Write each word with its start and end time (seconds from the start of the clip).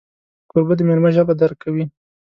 کوربه 0.49 0.73
د 0.77 0.81
میلمه 0.87 1.09
ژبه 1.15 1.33
درک 1.39 1.57
کوي. 1.63 1.85